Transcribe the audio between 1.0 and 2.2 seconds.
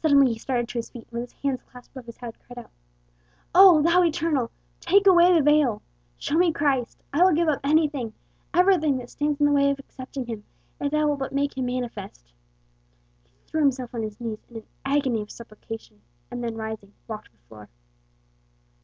and with his hands clasped above his